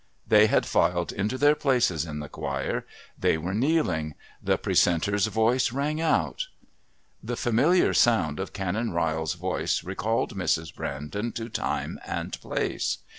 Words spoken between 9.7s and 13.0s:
recalled Mrs. Brandon to time and place.